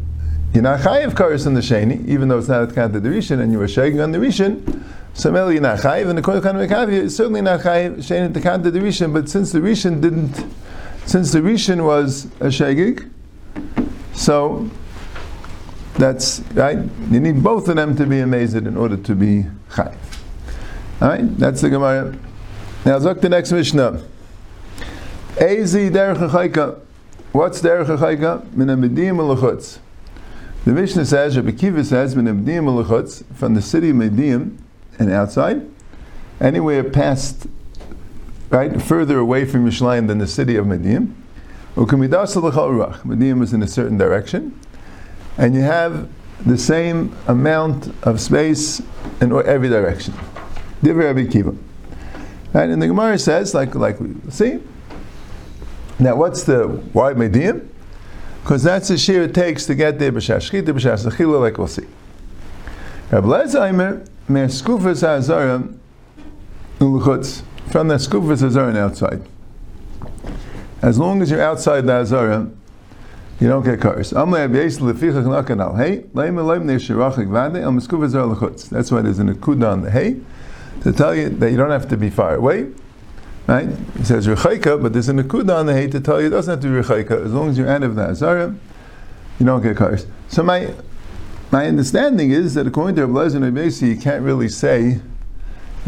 you're 0.52 0.62
not 0.62 0.80
Chayiv 0.80 1.12
Karas 1.12 1.46
in 1.46 1.54
the 1.54 1.60
Sheni, 1.60 2.06
even 2.06 2.28
though 2.28 2.38
it's 2.38 2.48
not 2.48 2.68
at 2.68 2.74
counter 2.74 3.00
Rishon, 3.00 3.40
and 3.40 3.50
you 3.50 3.58
were 3.58 3.66
shagging 3.66 4.02
on 4.02 4.12
the 4.12 4.18
Rishon. 4.18 4.84
So 5.14 5.32
Meli 5.32 5.54
you're 5.54 5.62
not 5.62 5.78
Chayiv, 5.78 6.10
and 6.10 6.18
according 6.18 6.42
to 6.42 6.48
Lechanayim 6.48 6.68
ben 6.68 6.88
Nekavi, 6.88 7.04
it's 7.04 7.16
certainly 7.16 7.40
not 7.40 7.60
Chayiv 7.60 7.96
Sheni 7.96 8.34
to 8.34 8.40
counter 8.42 8.70
the 8.70 8.78
Rishon, 8.78 9.14
but 9.14 9.30
since 9.30 9.52
the 9.52 9.60
Rishon 9.60 10.02
didn't 10.02 10.44
since 11.08 11.32
the 11.32 11.38
Rishon 11.38 11.86
was 11.86 12.26
a 12.38 12.48
Shegig, 12.48 13.10
so 14.12 14.68
that's 15.94 16.40
right. 16.52 16.76
You 17.10 17.18
need 17.18 17.42
both 17.42 17.66
of 17.68 17.76
them 17.76 17.96
to 17.96 18.04
be 18.04 18.20
amazed 18.20 18.54
in 18.54 18.76
order 18.76 18.98
to 18.98 19.14
be 19.14 19.46
Chayiv. 19.70 19.96
All 21.00 21.08
right, 21.08 21.38
that's 21.38 21.62
the 21.62 21.70
Gemara. 21.70 22.14
Now, 22.84 22.98
look 22.98 23.22
the 23.22 23.30
next 23.30 23.52
Mishnah. 23.52 24.02
Ezi 25.36 25.90
derech. 25.90 26.80
What's 27.32 27.62
derech 27.62 27.86
chayka? 27.86 28.52
Min 28.52 28.68
amedim 28.68 29.16
ulachutz. 29.16 29.78
The 30.66 30.72
Mishnah 30.72 31.06
says, 31.06 31.36
Rabbi 31.38 31.52
Kiva 31.52 31.84
says, 31.84 32.16
min 32.16 32.26
amedim 32.26 32.64
ulachutz, 32.64 33.24
from 33.34 33.54
the 33.54 33.62
city 33.62 33.90
of 33.90 33.96
Modiim 33.96 34.58
and 34.98 35.10
outside, 35.10 35.66
anywhere 36.38 36.84
past 36.84 37.46
right, 38.50 38.80
further 38.82 39.18
away 39.18 39.44
from 39.44 39.66
Yerushalayim 39.66 40.06
than 40.08 40.18
the 40.18 40.26
city 40.26 40.56
of 40.56 40.66
Modiim. 40.66 41.14
Modiim 41.76 43.42
is 43.42 43.52
in 43.52 43.62
a 43.62 43.68
certain 43.68 43.96
direction, 43.96 44.58
and 45.36 45.54
you 45.54 45.60
have 45.60 46.08
the 46.44 46.58
same 46.58 47.16
amount 47.26 47.92
of 48.04 48.20
space 48.20 48.80
in 49.20 49.32
every 49.32 49.68
direction. 49.68 50.14
Divrei 50.82 51.14
Rabbi 51.14 51.26
Kiva. 51.26 51.54
Right? 52.52 52.70
And 52.70 52.80
the 52.80 52.86
Gemara 52.86 53.18
says, 53.18 53.54
like, 53.54 53.74
like 53.74 54.00
we 54.00 54.14
see, 54.30 54.60
now 55.98 56.16
what's 56.16 56.44
the, 56.44 56.66
why 56.92 57.12
Modiim? 57.12 57.68
Because 58.42 58.62
that's 58.62 58.88
the 58.88 58.96
shear 58.96 59.24
it 59.24 59.34
takes 59.34 59.66
to 59.66 59.74
get 59.74 59.98
there 59.98 60.12
b'shash 60.12 60.50
shchita, 60.50 60.68
b'shash 60.68 61.04
zechila, 61.06 61.40
like 61.40 61.58
we'll 61.58 61.66
see. 61.66 61.86
Rabbi 63.10 63.26
Lezheimer, 63.26 64.08
mer 64.28 64.46
skufas 64.46 65.02
uluchutz, 66.78 67.42
from 67.70 67.88
the 67.88 67.96
skufas 67.96 68.40
ha'azara 68.40 68.76
outside. 68.76 69.22
As 70.80 70.98
long 70.98 71.22
as 71.22 71.30
you're 71.30 71.42
outside 71.42 71.82
the 71.82 71.94
Azara, 71.94 72.50
you 73.40 73.48
don't 73.48 73.64
get 73.64 73.80
cars. 73.80 74.10
Hey, 74.10 74.16
That's 74.16 74.30
why 74.30 74.36
there's 79.02 79.18
an 79.18 79.34
akuda 79.34 79.72
on 79.72 79.82
the 79.82 79.90
hay 79.90 80.20
to 80.82 80.92
tell 80.92 81.14
you 81.14 81.28
that 81.28 81.50
you 81.50 81.56
don't 81.56 81.70
have 81.70 81.88
to 81.88 81.96
be 81.96 82.10
far 82.10 82.34
away. 82.34 82.68
Right? 83.46 83.68
He 83.96 84.04
says 84.04 84.26
rechaika, 84.26 84.80
but 84.80 84.92
there's 84.92 85.08
an 85.08 85.22
akuda 85.22 85.56
on 85.56 85.66
the 85.66 85.74
hay 85.74 85.88
to 85.88 86.00
tell 86.00 86.20
you 86.20 86.26
it 86.28 86.30
doesn't 86.30 86.50
have 86.50 86.60
to 86.60 86.68
be 86.68 86.74
rechaika. 86.74 87.24
As 87.24 87.32
long 87.32 87.48
as 87.48 87.58
you're 87.58 87.68
out 87.68 87.82
of 87.82 87.94
the 87.96 88.02
Azara, 88.02 88.54
you 89.38 89.46
don't 89.46 89.62
get 89.62 89.76
cars. 89.76 90.06
So 90.28 90.42
my 90.42 90.74
my 91.50 91.66
understanding 91.66 92.30
is 92.30 92.54
that 92.54 92.66
according 92.66 92.96
to 92.96 93.06
Rabbi 93.06 93.30
Lezer 93.30 93.88
you 93.88 93.96
can't 93.96 94.22
really 94.22 94.48
say 94.48 95.00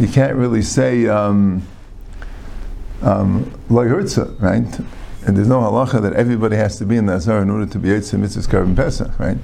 you 0.00 0.08
can't 0.08 0.34
really 0.34 0.62
say 0.62 1.06
um, 1.06 1.62
um, 3.02 3.52
right? 3.68 4.78
And 5.26 5.36
there's 5.36 5.48
no 5.48 5.60
halacha 5.60 6.00
that 6.00 6.14
everybody 6.14 6.56
has 6.56 6.78
to 6.78 6.86
be 6.86 6.96
in 6.96 7.04
the 7.04 7.14
Azar 7.14 7.42
in 7.42 7.50
order 7.50 7.66
to 7.66 7.78
be 7.78 7.88
Yitzhak 7.88 8.18
Mitzvah's 8.18 8.46
Karban 8.46 8.74
Pesach, 8.74 9.18
right? 9.18 9.36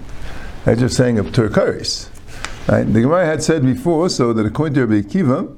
They're 0.64 0.76
just 0.76 0.96
saying 0.96 1.18
of 1.18 1.26
Turkaris. 1.26 2.08
Right? 2.66 2.82
The 2.82 3.02
Gemara 3.02 3.26
had 3.26 3.42
said 3.42 3.62
before 3.62 4.08
so 4.08 4.32
that 4.32 4.46
according 4.46 4.75
to 4.75 4.86
Rabbi 4.86 5.06
Akiva, 5.06 5.54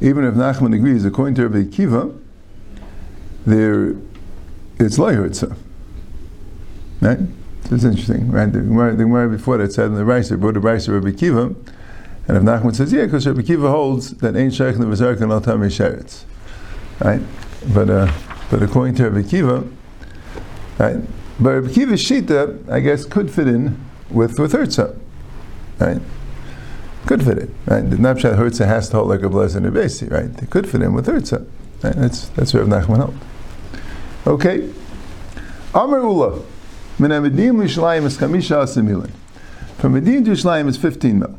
even 0.00 0.24
if 0.24 0.34
Nachman 0.34 0.74
agrees, 0.74 1.04
according 1.04 1.36
to 1.36 1.48
Rabbi 1.48 1.68
Akiva, 1.68 2.18
there 3.46 3.94
it's 4.78 4.98
Loyhurtza. 4.98 5.56
Right? 7.00 7.18
So 7.68 7.74
It's 7.76 7.84
interesting, 7.84 8.30
right? 8.30 8.52
The 8.52 8.60
Gemara, 8.60 8.96
the 8.96 9.04
Gemara 9.04 9.28
before 9.28 9.56
that 9.58 9.72
said 9.72 9.86
in 9.86 9.94
the 9.94 10.04
Raisa, 10.04 10.36
brought 10.36 10.54
the 10.54 10.60
Raisa 10.60 10.92
Rabbi 10.92 11.10
Akiva, 11.10 11.54
and 12.28 12.36
if 12.36 12.42
Nachman 12.42 12.74
says, 12.74 12.92
yeah, 12.92 13.04
because 13.04 13.26
Rabbi 13.26 13.40
Akiva 13.40 13.70
holds 13.70 14.12
that 14.18 14.36
ain't 14.36 14.54
Shaykh 14.54 14.76
Nevazark 14.76 15.20
and 15.20 15.32
Al 15.32 15.40
Sheretz. 15.40 16.24
Right? 17.00 17.20
But 17.74 17.90
uh, 17.90 18.12
but 18.50 18.62
according 18.62 18.94
to 18.96 19.10
Rabbi 19.10 19.28
Kiva, 19.28 19.64
right? 20.78 20.96
But 21.40 21.50
Rabbi 21.50 21.72
Kiva's 21.72 22.02
shita, 22.02 22.70
I 22.70 22.80
guess, 22.80 23.04
could 23.04 23.30
fit 23.30 23.48
in 23.48 23.84
with 24.10 24.38
with 24.38 24.52
Herzah, 24.52 24.96
right? 25.80 26.00
Could 27.06 27.24
fit 27.24 27.38
in, 27.38 27.54
right? 27.66 27.88
The 27.88 27.96
Napshat 27.96 28.36
Herzah 28.36 28.66
has 28.66 28.88
to 28.90 28.96
hold 28.96 29.08
like 29.08 29.22
a 29.22 29.28
blessed 29.28 29.56
Rebesi, 29.56 30.10
right? 30.10 30.42
It 30.42 30.50
could 30.50 30.68
fit 30.68 30.82
in 30.82 30.92
with 30.92 31.06
Herzah. 31.06 31.44
Right? 31.82 31.94
That's 31.94 32.28
that's 32.28 32.54
where 32.54 32.64
Nachman 32.64 32.98
held. 32.98 33.14
Okay. 34.26 34.72
Amar 35.74 36.00
Ula. 36.00 36.40
From 36.98 37.08
Medin 37.08 37.58
to 40.24 40.30
Yishlayim 40.30 40.68
is 40.68 40.76
15 40.76 41.18
mil. 41.18 41.38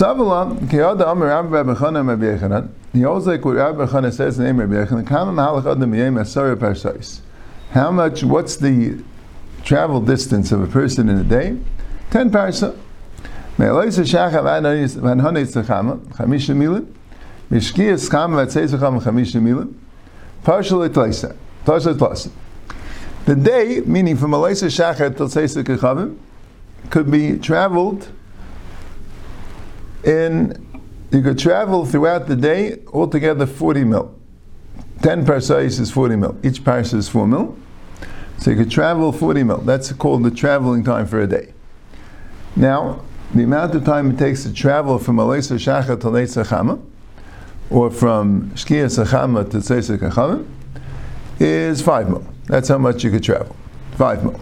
Savala, 0.00 0.58
Kiyada 0.60 1.12
Amar 1.12 1.28
Rabbi 1.28 1.74
Chana 1.74 2.08
Rabbi 2.08 2.24
Yechanan. 2.24 2.70
He 2.94 3.04
also 3.04 3.32
like 3.32 3.44
what 3.44 3.56
Rabbi 3.56 3.84
Chana 3.84 4.10
says 4.10 4.38
in 4.38 4.44
the 4.44 4.50
name 4.50 4.72
Rabbi 4.72 4.86
Yechanan. 4.86 5.06
Kama 5.06 5.30
Mahalach 5.30 5.70
Adam 5.70 5.92
Yem 5.92 6.14
Asara 6.14 6.56
Parsais. 6.56 7.20
How 7.72 7.90
much? 7.90 8.24
What's 8.24 8.56
the 8.56 9.04
travel 9.62 10.00
distance 10.00 10.52
of 10.52 10.62
a 10.62 10.66
person 10.66 11.10
in 11.10 11.18
a 11.18 11.22
day? 11.22 11.58
Ten 12.10 12.30
parsa. 12.30 12.74
Me'aloisa 13.58 14.02
Shachav 14.02 14.42
Van 15.02 15.20
Hanei 15.20 15.44
Tzachama 15.44 15.98
Chamisha 16.14 16.56
Milim. 16.56 16.90
Mishkiyas 17.50 18.08
Chama 18.08 18.46
Vatzeizacham 18.46 19.02
Chamisha 19.02 19.38
Milim. 19.38 19.74
Partial 20.44 20.78
Etlaisa. 20.78 21.36
Partial 21.66 21.92
Etlaisa. 21.92 22.30
The 23.26 23.36
day, 23.36 23.82
meaning 23.84 24.16
from 24.16 24.30
Aloisa 24.30 24.68
Shachar 24.68 25.14
till 25.14 25.28
Tzeisa 25.28 25.62
Kechavim, 25.62 26.16
could 26.88 27.10
be 27.10 27.36
traveled 27.36 28.08
in 30.04 30.66
you 31.10 31.22
could 31.22 31.38
travel 31.38 31.84
throughout 31.84 32.28
the 32.28 32.36
day 32.36 32.78
altogether 32.92 33.46
40 33.46 33.84
mil. 33.84 34.14
10 35.02 35.24
parsais 35.24 35.80
is 35.80 35.90
40 35.90 36.16
mil. 36.16 36.38
Each 36.42 36.62
parsa 36.62 36.94
is 36.94 37.08
4 37.08 37.26
mil. 37.26 37.56
So 38.38 38.50
you 38.50 38.56
could 38.56 38.70
travel 38.70 39.12
40 39.12 39.42
mil. 39.42 39.58
That's 39.58 39.92
called 39.92 40.22
the 40.22 40.30
traveling 40.30 40.84
time 40.84 41.06
for 41.06 41.20
a 41.20 41.26
day. 41.26 41.52
Now, 42.54 43.02
the 43.34 43.44
amount 43.44 43.74
of 43.74 43.84
time 43.84 44.10
it 44.10 44.18
takes 44.18 44.42
to 44.42 44.52
travel 44.52 44.98
from 44.98 45.16
Alesa 45.16 45.56
Shacha 45.56 46.00
to 46.00 46.06
Leitza 46.08 46.44
Chama, 46.44 46.82
or 47.70 47.90
from 47.90 48.50
Shkia 48.50 48.86
Sachama 48.86 49.48
to 49.50 49.58
Tzeisa 49.58 49.96
Kachama, 49.96 50.46
is 51.38 51.80
5 51.80 52.08
mil. 52.08 52.26
That's 52.46 52.68
how 52.68 52.78
much 52.78 53.04
you 53.04 53.10
could 53.10 53.22
travel. 53.22 53.54
5 53.96 54.24
mil. 54.24 54.40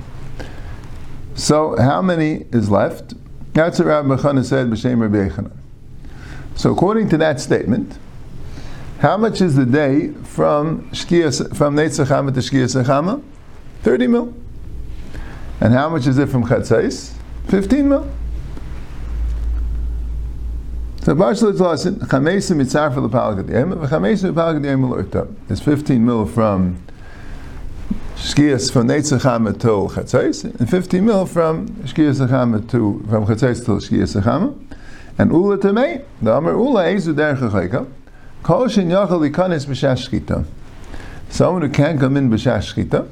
So, 1.34 1.76
how 1.78 2.00
many 2.00 2.46
is 2.50 2.70
left? 2.70 3.14
That's 3.58 3.80
what 3.80 3.88
Rabbi 3.88 4.14
Chana 4.14 4.44
said, 4.44 4.68
B'Shem 4.68 5.00
Rabbi 5.00 5.28
Yechanan. 5.28 5.50
So 6.54 6.72
according 6.72 7.08
to 7.08 7.18
that 7.18 7.40
statement, 7.40 7.98
how 9.00 9.16
much 9.16 9.40
is 9.40 9.56
the 9.56 9.66
day 9.66 10.12
from 10.22 10.88
Shkia, 10.90 11.56
from 11.56 11.74
Neitzachama 11.74 12.32
to 12.34 12.38
Shkia 12.38 12.66
Sachama? 12.66 13.20
30 13.82 14.06
mil. 14.06 14.32
And 15.60 15.74
how 15.74 15.88
much 15.88 16.06
is 16.06 16.18
it 16.18 16.28
from 16.28 16.44
Chatzais? 16.44 17.12
15 17.48 17.88
mil. 17.88 18.08
So 21.02 21.16
Bashal 21.16 21.52
Tlasin, 21.52 21.98
Chamesim 22.06 22.62
Mitzar 22.62 22.94
for 22.94 23.00
the 23.00 23.08
Chamesim 23.08 24.34
Palakadiyim 24.34 24.88
Lurta. 24.88 25.34
It's 25.50 25.60
15 25.60 26.06
mil 26.06 26.26
from 26.26 26.80
Shkias 28.18 28.72
from 28.72 28.88
Neitzachama 28.88 29.60
to 29.60 29.94
Chatzais, 29.94 30.42
and 30.42 30.68
50 30.68 31.00
mil 31.00 31.24
from 31.24 31.68
Shkias 31.84 32.20
Achama 32.26 32.68
to 32.68 33.00
from 33.08 33.24
Chatzais 33.26 33.64
to 33.64 33.70
Shkias 33.78 34.20
Achama. 34.20 34.58
And 35.18 35.30
Ula 35.30 35.56
Tamei, 35.56 36.04
the 36.20 36.36
Amar 36.36 36.54
Ula 36.54 36.86
Ezu 36.86 37.14
Derech 37.14 37.38
Chayka, 37.38 37.88
Kol 38.42 38.66
Shin 38.66 38.88
Yachal 38.88 39.30
Ikanis 39.30 39.66
B'Shash 39.66 40.08
Shchita. 40.08 40.44
Someone 41.28 41.62
who 41.62 41.68
can't 41.68 42.00
come 42.00 42.16
in 42.16 42.28
B'Shash 42.28 42.74
Shchita, 42.74 43.08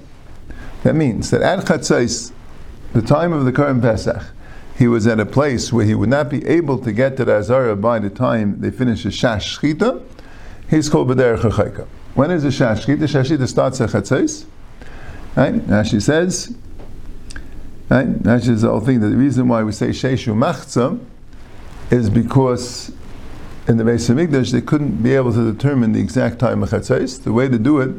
that 0.82 0.96
means 0.96 1.30
that 1.30 1.40
at 1.40 1.60
Chatzais, 1.60 2.32
the 2.92 3.00
time 3.00 3.32
of 3.32 3.44
the 3.44 3.52
current 3.52 3.82
Pesach, 3.82 4.24
he 4.76 4.88
was 4.88 5.06
at 5.06 5.20
a 5.20 5.26
place 5.26 5.72
where 5.72 5.86
he 5.86 5.94
would 5.94 6.08
not 6.08 6.28
be 6.28 6.44
able 6.46 6.78
to 6.78 6.90
get 6.92 7.16
to 7.18 7.24
the 7.24 7.36
Azara 7.36 7.76
by 7.76 8.00
the 8.00 8.10
time 8.10 8.60
they 8.60 8.72
finish 8.72 9.04
the 9.04 9.10
Shash 9.10 9.56
Shchita, 9.60 10.02
he's 10.68 10.88
called 10.88 11.08
B'Derech 11.08 11.48
Chayka. 11.52 11.86
When 12.14 12.32
is 12.32 12.42
the 12.42 12.48
Shash 12.48 12.86
Shchita? 12.86 13.04
Shash 13.04 13.30
Shchita 13.30 13.46
starts 13.46 13.80
at 13.80 13.90
Chatzais, 13.90 14.46
Right? 15.36 15.84
She 15.86 16.00
says, 16.00 16.56
right? 17.90 18.24
Now 18.24 18.38
she's 18.38 18.62
the 18.62 18.70
whole 18.70 18.80
thing 18.80 19.00
the 19.00 19.08
reason 19.08 19.48
why 19.48 19.62
we 19.62 19.72
say 19.72 19.88
Sheishu 19.88 20.34
Machza 20.34 20.98
is 21.90 22.08
because 22.08 22.90
in 23.68 23.76
the 23.76 23.84
base 23.84 24.08
of 24.08 24.16
Migdash 24.16 24.52
they 24.52 24.62
couldn't 24.62 25.02
be 25.02 25.14
able 25.14 25.32
to 25.34 25.52
determine 25.52 25.92
the 25.92 26.00
exact 26.00 26.38
time 26.38 26.62
of 26.62 26.70
Chatzais. 26.70 27.22
The 27.22 27.32
way 27.32 27.48
to 27.48 27.58
do 27.58 27.80
it 27.80 27.94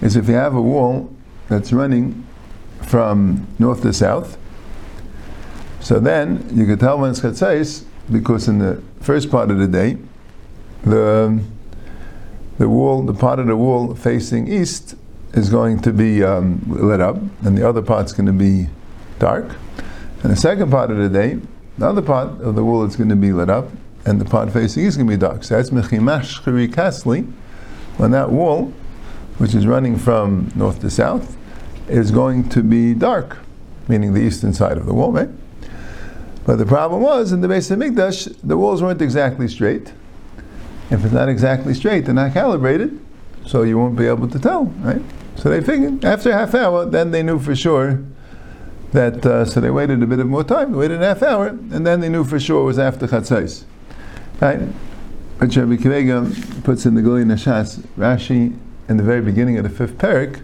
is 0.00 0.16
if 0.16 0.26
you 0.26 0.34
have 0.34 0.54
a 0.54 0.62
wall 0.62 1.12
that's 1.48 1.72
running 1.72 2.26
from 2.82 3.46
north 3.58 3.82
to 3.82 3.92
south, 3.92 4.38
so 5.80 6.00
then 6.00 6.48
you 6.52 6.64
could 6.66 6.80
tell 6.80 6.98
when 6.98 7.10
it's 7.10 7.20
Chatzais 7.20 7.84
because 8.10 8.48
in 8.48 8.58
the 8.58 8.82
first 9.00 9.30
part 9.30 9.50
of 9.50 9.58
the 9.58 9.68
day, 9.68 9.98
the 10.82 11.42
the 12.56 12.68
wall, 12.68 13.02
the 13.02 13.14
part 13.14 13.38
of 13.38 13.46
the 13.46 13.56
wall 13.56 13.94
facing 13.94 14.48
east 14.48 14.96
is 15.34 15.50
going 15.50 15.80
to 15.80 15.92
be 15.92 16.22
um, 16.24 16.62
lit 16.66 17.00
up, 17.00 17.16
and 17.44 17.56
the 17.56 17.68
other 17.68 17.82
part's 17.82 18.12
going 18.12 18.26
to 18.26 18.32
be 18.32 18.68
dark. 19.18 19.44
And 20.22 20.32
the 20.32 20.36
second 20.36 20.70
part 20.70 20.90
of 20.90 20.96
the 20.96 21.08
day, 21.08 21.38
the 21.76 21.86
other 21.86 22.02
part 22.02 22.40
of 22.40 22.54
the 22.54 22.64
wool 22.64 22.84
is 22.84 22.96
going 22.96 23.10
to 23.10 23.16
be 23.16 23.32
lit 23.32 23.50
up, 23.50 23.68
and 24.04 24.20
the 24.20 24.24
part 24.24 24.52
facing 24.52 24.84
is 24.84 24.96
going 24.96 25.06
to 25.06 25.12
be 25.12 25.20
dark. 25.20 25.44
So 25.44 25.56
that's 25.56 25.70
mechimash 25.70 26.42
kasli, 26.72 27.30
when 27.98 28.10
that 28.12 28.30
wall, 28.30 28.72
which 29.38 29.54
is 29.54 29.66
running 29.66 29.96
from 29.98 30.50
north 30.54 30.80
to 30.80 30.90
south, 30.90 31.36
is 31.88 32.10
going 32.10 32.48
to 32.50 32.62
be 32.62 32.94
dark, 32.94 33.38
meaning 33.86 34.14
the 34.14 34.20
eastern 34.20 34.52
side 34.52 34.76
of 34.76 34.86
the 34.86 34.94
wall, 34.94 35.12
right? 35.12 35.30
But 36.44 36.56
the 36.56 36.66
problem 36.66 37.02
was 37.02 37.32
in 37.32 37.42
the 37.42 37.48
base 37.48 37.70
of 37.70 37.78
Mikdash, 37.78 38.34
the 38.42 38.56
walls 38.56 38.82
weren't 38.82 39.02
exactly 39.02 39.48
straight. 39.48 39.92
If 40.90 41.04
it's 41.04 41.12
not 41.12 41.28
exactly 41.28 41.74
straight, 41.74 42.06
they're 42.06 42.14
not 42.14 42.32
calibrated, 42.32 42.98
so 43.48 43.62
you 43.62 43.78
won't 43.78 43.96
be 43.96 44.06
able 44.06 44.28
to 44.28 44.38
tell, 44.38 44.64
right? 44.84 45.00
So 45.36 45.48
they 45.48 45.62
figured 45.62 46.04
after 46.04 46.30
half 46.30 46.54
hour, 46.54 46.84
then 46.84 47.12
they 47.12 47.22
knew 47.22 47.38
for 47.38 47.56
sure 47.56 48.04
that. 48.92 49.24
Uh, 49.24 49.44
so 49.46 49.60
they 49.60 49.70
waited 49.70 50.02
a 50.02 50.06
bit 50.06 50.18
of 50.18 50.26
more 50.26 50.44
time. 50.44 50.72
They 50.72 50.78
waited 50.78 51.00
a 51.02 51.06
half 51.06 51.22
hour, 51.22 51.46
and 51.46 51.86
then 51.86 52.00
they 52.00 52.10
knew 52.10 52.24
for 52.24 52.38
sure 52.38 52.60
it 52.60 52.66
was 52.66 52.78
after 52.78 53.06
chatzais, 53.06 53.64
right? 54.40 54.60
But 55.38 55.56
Rabbi 55.56 55.76
Kivega 55.76 56.62
puts 56.62 56.84
in 56.84 56.94
the 56.94 57.00
Guli 57.00 57.24
Nashas 57.24 57.78
Rashi 57.96 58.58
in 58.88 58.96
the 58.98 59.02
very 59.02 59.22
beginning 59.22 59.56
of 59.56 59.62
the 59.62 59.70
fifth 59.70 59.96
parak 59.96 60.42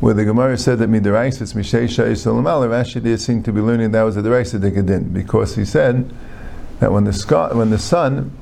where 0.00 0.14
the 0.14 0.24
Gemara 0.24 0.58
said 0.58 0.78
that 0.80 0.90
midaraisa 0.90 1.54
mishay 1.54 1.84
shayis 1.84 2.26
olamala, 2.26 2.68
Rashi 2.68 3.02
did 3.02 3.20
seem 3.20 3.42
to 3.44 3.52
be 3.52 3.60
learning 3.60 3.92
that 3.92 4.02
was 4.02 4.16
a 4.16 4.22
deraisa 4.22 4.60
dikadin 4.60 5.12
because 5.12 5.56
he 5.56 5.64
said 5.64 6.12
that 6.80 6.92
when 6.92 7.04
the 7.04 7.12
sky, 7.12 7.52
when 7.52 7.70
the 7.70 7.78
sun, 7.78 8.36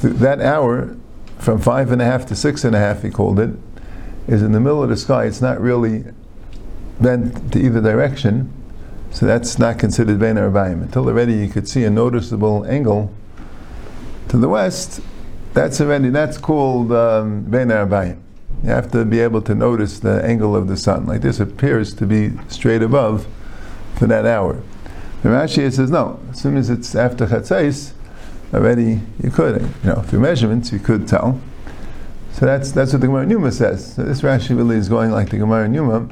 th- 0.00 0.14
that 0.16 0.40
hour, 0.40 0.94
from 1.38 1.60
five 1.60 1.92
and 1.92 2.02
a 2.02 2.04
half 2.04 2.26
to 2.26 2.36
six 2.36 2.64
and 2.64 2.74
a 2.74 2.78
half, 2.78 3.02
he 3.02 3.10
called 3.10 3.38
it, 3.38 3.50
is 4.26 4.42
in 4.42 4.52
the 4.52 4.60
middle 4.60 4.82
of 4.82 4.88
the 4.88 4.96
sky. 4.96 5.24
It's 5.24 5.40
not 5.40 5.60
really 5.60 6.04
bent 7.00 7.52
to 7.52 7.58
either 7.60 7.80
direction, 7.80 8.52
so 9.10 9.26
that's 9.26 9.58
not 9.58 9.78
considered 9.78 10.18
bein 10.18 10.36
arbaim. 10.36 10.82
Until 10.82 11.08
already 11.08 11.34
you 11.34 11.48
could 11.48 11.68
see 11.68 11.84
a 11.84 11.90
noticeable 11.90 12.64
angle 12.66 13.12
to 14.28 14.36
the 14.36 14.48
west. 14.48 15.00
That's 15.54 15.80
already 15.80 16.10
that's 16.10 16.38
called 16.38 16.92
um, 16.92 17.46
arbaim. 17.46 18.20
You 18.62 18.70
have 18.70 18.90
to 18.92 19.04
be 19.04 19.20
able 19.20 19.40
to 19.42 19.54
notice 19.54 20.00
the 20.00 20.22
angle 20.24 20.56
of 20.56 20.66
the 20.66 20.76
sun. 20.76 21.06
Like 21.06 21.20
this 21.20 21.40
appears 21.40 21.94
to 21.94 22.06
be 22.06 22.32
straight 22.48 22.82
above 22.82 23.26
for 23.96 24.06
that 24.06 24.26
hour. 24.26 24.60
The 25.22 25.30
Rashi 25.30 25.72
says 25.72 25.90
no. 25.90 26.20
As 26.30 26.40
soon 26.40 26.56
as 26.56 26.68
it's 26.70 26.94
after 26.94 27.26
chatzais, 27.26 27.92
already 28.52 29.00
you 29.22 29.30
could, 29.30 29.60
you 29.60 29.90
know, 29.90 30.02
through 30.02 30.20
measurements 30.20 30.72
you 30.72 30.78
could 30.78 31.06
tell. 31.06 31.40
So 32.32 32.46
that's 32.46 32.72
that's 32.72 32.92
what 32.92 33.00
the 33.00 33.08
Gemara 33.08 33.26
Numa 33.26 33.52
says. 33.52 33.94
So 33.94 34.02
this 34.02 34.22
Rashi 34.22 34.56
really 34.56 34.76
is 34.76 34.88
going 34.88 35.10
like 35.10 35.30
the 35.30 35.38
Gemara 35.38 35.68
Numa. 35.68 36.08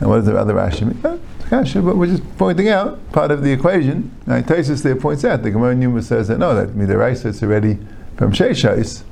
And 0.00 0.08
what 0.08 0.16
does 0.16 0.26
the 0.26 0.36
other 0.36 0.54
Rashi 0.54 0.82
mean? 0.82 1.20
Kasha, 1.48 1.82
but 1.82 1.96
we're 1.96 2.06
just 2.06 2.38
pointing 2.38 2.68
out 2.68 3.12
part 3.12 3.30
of 3.30 3.42
the 3.42 3.52
equation. 3.52 4.10
Right? 4.26 4.44
Taisus 4.44 4.82
there 4.82 4.96
points 4.96 5.24
out 5.24 5.42
the 5.42 5.50
Gemara 5.50 5.74
Numa 5.74 6.02
says 6.02 6.28
that 6.28 6.38
no, 6.38 6.54
that 6.54 6.70
midiraisa 6.70 7.26
is 7.26 7.42
already 7.42 7.78
from 8.16 8.32
Sheishais. 8.32 9.02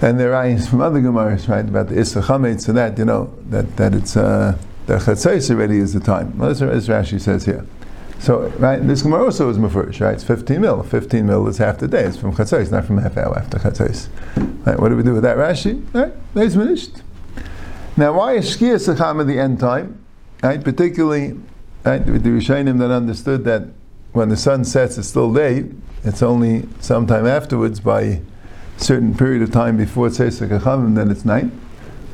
And 0.00 0.18
there 0.18 0.34
are 0.34 0.58
from 0.58 0.80
other 0.80 1.00
Gemaras, 1.00 1.48
right, 1.48 1.64
about 1.64 1.88
the 1.88 1.96
Issa 1.96 2.22
Chametz, 2.22 2.62
so 2.62 2.72
that, 2.72 2.98
you 2.98 3.04
know, 3.04 3.32
that, 3.50 3.76
that 3.76 3.94
it's, 3.94 4.16
uh, 4.16 4.58
the 4.86 4.94
Chatzais 4.94 5.48
already 5.50 5.78
is 5.78 5.92
the 5.92 6.00
time. 6.00 6.36
Well, 6.36 6.48
that's 6.48 6.60
as 6.60 6.88
Rashi 6.88 7.20
says 7.20 7.44
here. 7.44 7.64
So, 8.22 8.46
right, 8.60 8.78
this 8.86 9.02
Gemara 9.02 9.24
also 9.24 9.50
is 9.50 9.58
Mefurish, 9.58 10.00
right? 10.00 10.14
It's 10.14 10.22
15 10.22 10.60
mil. 10.60 10.84
15 10.84 11.26
mil 11.26 11.48
is 11.48 11.58
half 11.58 11.78
the 11.78 11.88
day. 11.88 12.04
It's 12.04 12.16
from 12.16 12.32
Chatzais, 12.32 12.70
not 12.70 12.84
from 12.84 12.98
half 12.98 13.16
hour 13.16 13.36
after 13.36 13.58
Chatzais. 13.58 14.08
Right, 14.64 14.78
what 14.78 14.90
do 14.90 14.96
we 14.96 15.02
do 15.02 15.14
with 15.14 15.24
that 15.24 15.36
Rashi? 15.36 15.84
Right, 15.92 16.12
that's 16.32 16.54
finished. 16.54 17.02
Now, 17.96 18.16
why 18.16 18.34
is 18.34 18.56
Shkia 18.56 18.80
Sacham 18.80 19.20
at 19.20 19.26
the 19.26 19.40
end 19.40 19.58
time? 19.58 20.04
Right, 20.40 20.62
particularly, 20.62 21.36
right, 21.84 22.06
with 22.06 22.22
the 22.22 22.30
Rishonim 22.30 22.78
that 22.78 22.92
understood 22.92 23.42
that 23.42 23.64
when 24.12 24.28
the 24.28 24.36
sun 24.36 24.64
sets, 24.64 24.98
it's 24.98 25.08
still 25.08 25.32
day. 25.32 25.64
It's 26.04 26.22
only 26.22 26.68
sometime 26.78 27.26
afterwards 27.26 27.80
by 27.80 28.02
a 28.02 28.20
certain 28.76 29.16
period 29.16 29.42
of 29.42 29.50
time 29.50 29.76
before 29.76 30.06
it 30.06 30.14
says 30.14 30.38
Sekachavim, 30.38 30.94
then 30.94 31.10
it's 31.10 31.24
night, 31.24 31.50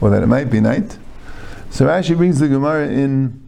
or 0.00 0.08
that 0.08 0.22
it 0.22 0.26
might 0.26 0.50
be 0.50 0.60
night. 0.60 0.96
So 1.68 1.86
Rashi 1.86 2.16
brings 2.16 2.38
the 2.38 2.48
Gemara 2.48 2.88
in 2.88 3.46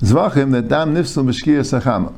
Zvachim 0.00 0.52
that 0.52 0.68
dam 0.68 0.94
nifsal 0.94 1.24
b'shkia 1.24 1.60
sachama. 1.60 2.12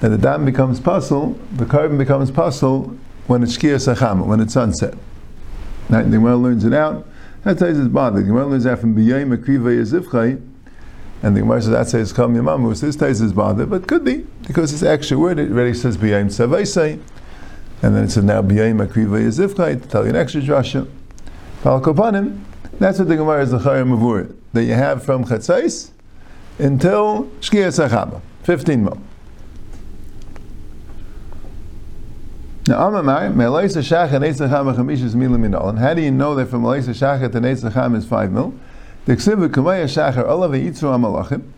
That 0.00 0.08
the 0.08 0.18
dam 0.18 0.44
becomes 0.44 0.80
puzzle, 0.80 1.38
the 1.52 1.64
carbon 1.64 1.96
becomes 1.96 2.30
puzzle 2.30 2.96
when 3.28 3.42
it's 3.42 3.56
shkia 3.56 3.76
sachama, 3.76 4.26
when 4.26 4.40
it's 4.40 4.54
sunset. 4.54 4.94
Right? 5.88 6.02
The 6.02 6.10
Gemara 6.10 6.36
learns 6.36 6.64
it 6.64 6.74
out. 6.74 7.06
That 7.44 7.60
says 7.60 7.78
it's 7.78 7.88
bothered. 7.88 8.24
The 8.24 8.26
Gemara 8.26 8.46
learns 8.46 8.64
that 8.64 8.80
from 8.80 8.96
b'yayim 8.96 9.36
akriva 9.36 9.76
yazivchai, 9.80 10.42
and 11.22 11.36
the 11.36 11.40
Gemara 11.40 11.62
says 11.62 11.70
that 11.70 11.88
says 11.88 12.12
kam 12.12 12.34
yamamu. 12.34 12.78
This 12.80 12.96
tais 12.96 13.20
is 13.20 13.32
bothered, 13.32 13.70
but 13.70 13.86
could 13.86 14.04
be 14.04 14.26
because 14.46 14.72
it's 14.72 14.82
extra 14.82 15.16
word. 15.18 15.38
It 15.38 15.52
already 15.52 15.74
says 15.74 15.96
b'yayim 15.96 16.26
savaisai. 16.26 17.00
And 17.80 17.94
then 17.94 18.04
it 18.04 18.10
says 18.10 18.24
now 18.24 18.42
b'yayim 18.42 18.84
akriva 18.84 19.22
yazivchai 19.24 19.82
to 19.82 19.88
tell 19.88 20.02
you 20.02 20.10
an 20.10 20.16
extra 20.16 20.40
drasha. 20.40 20.88
That's 21.62 22.98
what 22.98 23.08
the 23.08 23.16
Gemara 23.16 23.42
is 23.42 23.50
the 23.52 23.58
chayim 23.58 23.96
mavur 23.96 24.34
that 24.52 24.64
you 24.64 24.74
have 24.74 25.04
from 25.04 25.24
chatzais 25.24 25.92
until 26.58 27.24
shkia 27.40 27.68
sachaba, 27.68 28.20
fifteen 28.42 28.84
mil. 28.84 28.98
Now, 32.66 32.90
Amamai, 32.90 33.32
Melaisa 33.32 33.80
Shach 33.80 34.12
and 34.12 34.22
Eitzacham 34.22 34.74
Chamish 34.76 35.02
is 35.02 35.14
milim 35.14 35.48
minol. 35.48 35.70
And 35.70 35.78
how 35.78 35.94
do 35.94 36.02
you 36.02 36.10
know 36.10 36.34
that 36.34 36.48
from 36.48 36.64
Melaisa 36.64 36.90
Shach 36.90 37.20
to 37.32 37.40
Eitzacham 37.40 37.96
is 37.96 38.04
five 38.04 38.30
mil? 38.30 38.52
The 39.06 39.14
Ksiv 39.14 39.48
Kamaya 39.48 39.84
Shachar 39.84 40.28
Olav 40.28 40.50
Yitzru 40.50 40.94
Amalachim. 40.94 41.50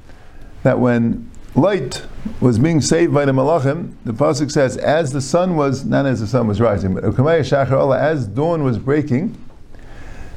That 0.63 0.79
when 0.79 1.29
light 1.57 2.05
was 2.41 2.61
being 2.61 2.81
saved 2.81 3.13
by 3.13 3.25
the 3.25 3.33
Malachim, 3.33 3.95
the 4.05 4.13
pasuk 4.13 4.53
says, 4.53 4.77
as 4.77 5.11
the 5.11 5.21
sun 5.21 5.57
was, 5.57 5.85
not 5.85 6.07
as 6.07 6.21
the 6.21 6.29
sun 6.29 6.47
was 6.47 6.61
rising, 6.61 6.95
but 6.95 7.03
Kamaya 7.03 7.41
Shachar 7.41 7.73
Olav, 7.73 8.01
as 8.01 8.29
dawn 8.29 8.63
was 8.63 8.79
breaking, 8.79 9.37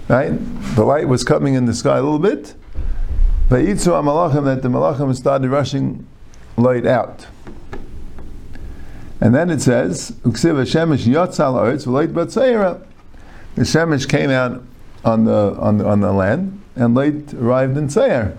right? 0.07 0.31
The 0.75 0.83
light 0.83 1.07
was 1.07 1.23
coming 1.23 1.53
in 1.53 1.65
the 1.65 1.75
sky 1.75 1.99
a 1.99 2.01
little 2.01 2.17
bit. 2.17 2.55
Vayitzu 3.49 3.91
Amalachim, 3.91 4.45
that 4.45 4.61
the 4.61 4.69
Malachim 4.69 5.15
started 5.15 5.49
rushing 5.49 6.07
light 6.57 6.85
out. 6.85 7.27
And 9.19 9.33
then 9.33 9.49
it 9.49 9.61
says, 9.61 10.11
"Uksiv 10.23 10.55
Shemesh 10.63 11.05
Yotzal 11.05 11.55
Oretz 11.55 11.85
V'Leit 11.85 12.13
Batzayira." 12.13 12.85
The 13.55 13.61
Shemesh 13.61 14.09
came 14.09 14.29
out 14.29 14.63
on 15.05 15.25
the 15.25 15.55
on 15.59 15.77
the, 15.77 15.87
on 15.87 16.01
the 16.01 16.11
land, 16.11 16.61
and 16.75 16.95
light 16.95 17.33
arrived 17.33 17.77
in 17.77 17.87
Tzayer. 17.87 18.35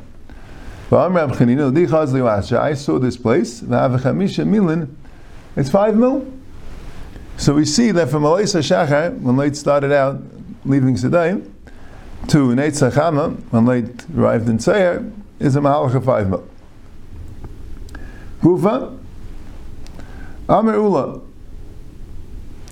I 0.91 2.75
saw 2.75 2.99
this 2.99 3.17
place. 3.17 3.61
milin. 3.63 4.95
It's 5.57 5.71
five 5.71 5.97
mil. 5.97 6.27
So 7.37 7.55
we 7.55 7.65
see 7.65 7.91
that 7.91 8.11
from 8.11 8.23
Alaysa 8.23 8.61
Shachar, 8.61 9.19
when 9.21 9.37
light 9.37 9.57
started 9.57 9.93
out 9.93 10.23
leaving 10.65 10.97
Sedayim, 10.97 11.54
to 12.29 12.49
Neitz 12.55 12.81
Chama, 12.91 13.37
when 13.51 13.67
light 13.67 14.05
arrived 14.17 14.49
in 14.49 14.59
Tzayer, 14.59 15.13
is 15.39 15.57
a 15.57 15.61
mahalach 15.61 15.95
of 15.95 16.05
five 16.05 16.29
mil. 16.29 16.47
Gufa, 18.41 18.99
Amr 20.49 20.75
Ula. 20.75 21.21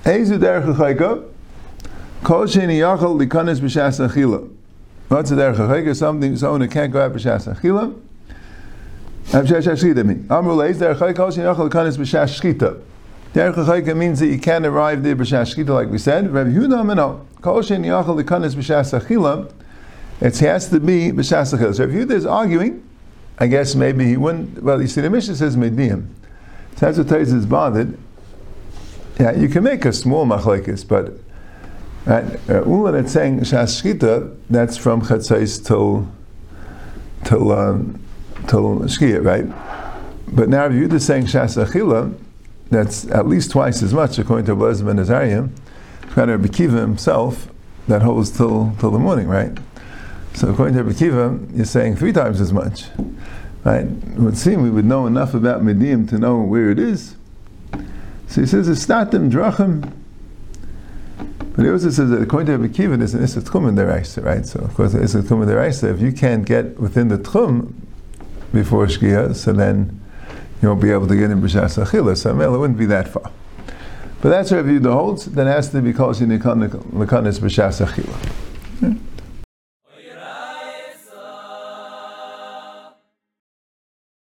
Eizu 0.04 0.38
derech 0.38 0.74
chayka. 0.76 1.28
Kol 2.22 2.46
sheni 2.46 2.78
yachal 2.78 3.20
likanis 3.20 3.60
b'shas 3.60 4.06
achila. 4.06 4.48
What's 5.08 5.30
a 5.30 5.34
derech 5.34 5.56
chayka? 5.56 5.96
Something, 5.96 6.36
someone 6.36 6.60
who 6.62 6.68
can't 6.68 6.92
go 6.92 7.00
out 7.00 7.12
b'shas 7.12 7.54
achila. 7.54 7.98
B'shas 9.26 9.62
shchita 9.62 10.04
mean. 10.04 10.26
Amr 10.28 10.50
Ula, 10.50 10.68
eizu 10.68 10.80
derech 10.80 10.98
chayka. 10.98 11.16
Kol 11.16 11.30
sheni 11.30 11.54
yachal 11.54 11.68
likanis 11.70 11.96
b'shas 11.96 12.40
shchita. 12.40 12.80
Derech 13.34 13.54
chayka 13.54 13.96
means 13.96 14.20
that 14.20 14.26
you 14.26 14.38
can't 14.38 14.66
arrive 14.66 15.02
there 15.02 15.16
b'shas 15.16 15.54
shchita 15.54 15.70
like 15.70 15.88
we 15.88 15.96
said. 15.96 16.30
Rabbi 16.30 16.50
Yehuda 16.50 16.82
Amino. 16.82 17.24
Kol 17.40 17.62
sheni 17.62 17.86
yachal 17.86 18.22
likanis 18.22 18.54
b'shas 18.54 18.98
achila. 19.00 19.50
It 20.20 20.38
has 20.40 20.68
to 20.68 20.78
be 20.78 21.10
b'shas 21.10 21.56
achila. 21.56 21.74
So 21.74 21.84
if 21.84 21.90
Yehuda 21.90 22.10
is 22.10 22.26
arguing, 22.26 22.86
I 23.38 23.46
guess 23.46 23.74
maybe 23.74 24.04
he 24.04 24.18
wouldn't, 24.18 24.62
well, 24.62 24.82
you 24.82 24.86
see 24.86 25.00
the 25.00 25.08
Mishnah 25.08 25.36
says 25.36 25.56
Modiim. 25.56 26.08
So 26.76 26.86
that's 26.86 26.98
what 26.98 27.06
Taiz 27.06 27.32
is 27.32 27.46
bothered. 27.46 27.96
Yeah, 29.18 29.32
you 29.32 29.48
can 29.48 29.64
make 29.64 29.86
a 29.86 29.92
small 29.92 30.26
machlekes, 30.26 30.86
but 30.86 31.14
right, 32.04 32.50
uh, 32.50 32.64
Ula 32.66 32.92
that's 32.92 33.12
saying 33.12 33.40
shashkita, 33.40 34.36
that's 34.50 34.76
from 34.76 35.00
chatzais 35.02 35.64
till 35.66 36.06
till 37.24 37.50
um, 37.50 38.02
till 38.46 38.80
shkia, 38.80 39.24
right? 39.24 39.46
But 40.34 40.50
now 40.50 40.66
if 40.66 40.74
you're 40.74 41.00
saying 41.00 41.26
shasachila, 41.26 42.14
that's 42.72 43.06
at 43.10 43.26
least 43.26 43.50
twice 43.50 43.82
as 43.82 43.92
much 43.92 44.18
according 44.18 44.46
to 44.46 44.54
Blazim 44.54 44.88
and 44.88 44.98
Azariah. 44.98 45.48
Rabbi 46.16 46.48
Kiva 46.48 46.78
himself, 46.78 47.48
that 47.88 48.02
holds 48.02 48.30
till 48.30 48.74
till 48.78 48.90
the 48.90 48.98
morning, 48.98 49.28
right? 49.28 49.56
So 50.34 50.48
according 50.48 50.74
to 50.74 50.82
Rabbi 50.84 50.98
Kiva, 50.98 51.38
you're 51.52 51.64
saying 51.64 51.96
three 51.96 52.12
times 52.12 52.40
as 52.40 52.52
much. 52.52 52.84
Right? 53.64 53.84
It 53.84 54.18
would 54.18 54.36
seem 54.36 54.62
we 54.62 54.70
would 54.70 54.84
know 54.84 55.06
enough 55.06 55.34
about 55.34 55.62
Modiim 55.62 56.08
to 56.08 56.18
know 56.18 56.40
where 56.40 56.70
it 56.70 56.78
is. 56.78 57.16
So 58.26 58.40
he 58.40 58.46
says, 58.46 58.68
it's 58.68 58.88
not 58.88 59.10
them 59.10 59.30
drachim. 59.30 59.92
But 61.54 61.64
he 61.64 61.70
also 61.70 61.90
says 61.90 62.08
that 62.10 62.22
according 62.22 62.46
to 62.46 62.56
Rabbi 62.56 62.72
Kiva, 62.72 62.96
there's 62.96 63.14
an 63.14 63.22
Issa 63.22 63.42
Tchum 63.42 63.74
Deraisa, 63.76 64.24
right? 64.24 64.46
So, 64.46 64.60
of 64.60 64.74
course, 64.74 64.92
the 64.92 65.02
Issa 65.02 65.20
Tchum 65.20 65.44
Deraisa, 65.46 65.92
if 65.94 66.00
you 66.00 66.12
can't 66.12 66.46
get 66.46 66.80
within 66.80 67.08
the 67.08 67.18
Tchum 67.18 67.74
before 68.52 68.86
Shkia, 68.86 69.36
so 69.36 69.52
then 69.52 70.01
you 70.62 70.68
won't 70.68 70.80
be 70.80 70.90
able 70.90 71.08
to 71.08 71.16
get 71.16 71.30
in 71.30 71.42
B'Shas 71.42 71.84
Achila. 71.84 72.16
So, 72.16 72.40
it 72.40 72.58
wouldn't 72.58 72.78
be 72.78 72.86
that 72.86 73.08
far. 73.08 73.30
But 74.20 74.28
that's 74.28 74.52
our 74.52 74.62
view 74.62 74.78
the 74.78 74.92
holds, 74.92 75.26
then 75.26 75.48
has 75.48 75.70
to 75.70 75.82
be 75.82 75.92
called 75.92 76.14
Lekanis 76.16 77.40
B'Shas 77.40 77.84
Achila. 77.84 78.51